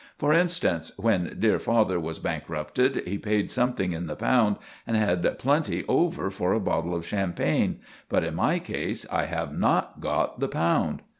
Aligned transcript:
For 0.17 0.33
instance, 0.33 0.91
when 0.97 1.35
dear 1.37 1.59
father 1.59 1.99
was 1.99 2.17
bankrupted 2.17 3.03
he 3.05 3.19
paid 3.19 3.51
something 3.51 3.91
in 3.91 4.07
the 4.07 4.15
pound 4.15 4.55
and 4.87 4.97
had 4.97 5.37
plenty 5.37 5.85
over 5.87 6.31
for 6.31 6.53
a 6.53 6.59
bottle 6.59 6.95
of 6.95 7.05
champagne; 7.05 7.81
but 8.09 8.23
in 8.23 8.33
my 8.33 8.57
case 8.57 9.05
I 9.11 9.25
have 9.25 9.55
not 9.55 9.99
got 9.99 10.39
the 10.39 10.47
pound. 10.47 11.03